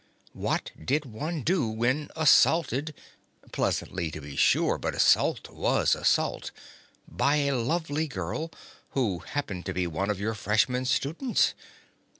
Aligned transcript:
What 0.33 0.71
did 0.83 1.05
one 1.05 1.43
do 1.43 1.67
when 1.67 2.09
assaulted 2.15 2.95
(pleasantly, 3.51 4.09
to 4.09 4.19
be 4.19 4.35
sure, 4.35 4.79
but 4.79 4.95
assault 4.95 5.47
was 5.51 5.93
assault) 5.93 6.49
by 7.07 7.35
a 7.35 7.55
lovely 7.55 8.07
girl 8.07 8.49
who 8.97 9.19
happened 9.19 9.67
to 9.67 9.75
be 9.75 9.85
one 9.85 10.09
of 10.09 10.19
your 10.19 10.33
freshman 10.33 10.85
students? 10.85 11.53